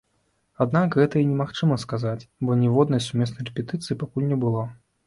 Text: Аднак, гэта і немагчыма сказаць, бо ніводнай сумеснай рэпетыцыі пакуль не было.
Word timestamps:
Аднак, 0.63 0.97
гэта 1.01 1.15
і 1.21 1.27
немагчыма 1.35 1.77
сказаць, 1.85 2.27
бо 2.49 2.59
ніводнай 2.63 3.07
сумеснай 3.11 3.49
рэпетыцыі 3.53 4.01
пакуль 4.07 4.31
не 4.35 4.43
было. 4.49 4.69